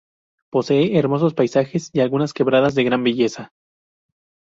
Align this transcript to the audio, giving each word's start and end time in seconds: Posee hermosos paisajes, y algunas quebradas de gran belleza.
Posee 0.49 0.97
hermosos 0.97 1.35
paisajes, 1.35 1.91
y 1.93 1.99
algunas 1.99 2.33
quebradas 2.33 2.73
de 2.73 2.83
gran 2.85 3.03
belleza. 3.03 3.51